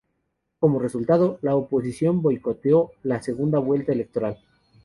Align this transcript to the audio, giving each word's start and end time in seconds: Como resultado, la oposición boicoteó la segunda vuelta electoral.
Como 0.59 0.79
resultado, 0.79 1.37
la 1.43 1.55
oposición 1.55 2.23
boicoteó 2.23 2.89
la 3.03 3.21
segunda 3.21 3.59
vuelta 3.59 3.91
electoral. 3.91 4.39